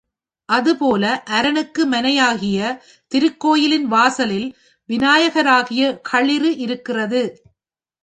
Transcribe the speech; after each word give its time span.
அதுபோல 0.49 1.03
அரனுக்கு 1.31 1.81
மனையாகிய 1.85 2.59
திருக்கோயிலின் 3.11 3.87
வாசலில் 3.87 4.49
விநாயகராகிய 4.89 5.83
களிறு 6.09 6.51
இருக்கிறது. 6.57 7.23